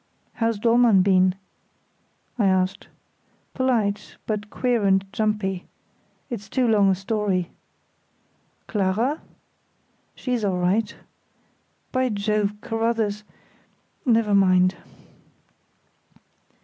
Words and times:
"How's 0.33 0.57
Dollmann 0.57 1.03
been?" 1.03 1.35
I 2.39 2.47
asked. 2.47 2.87
"Polite, 3.53 4.17
but 4.25 4.49
queer 4.49 4.81
and 4.83 5.05
jumpy. 5.13 5.67
It's 6.27 6.49
too 6.49 6.67
long 6.67 6.89
a 6.89 6.95
story." 6.95 7.51
"Clara?" 8.65 9.21
"She's 10.15 10.43
all 10.43 10.57
right. 10.57 10.95
By 11.91 12.09
Jove! 12.09 12.55
Carruthers—never 12.61 14.33
mind." 14.33 14.73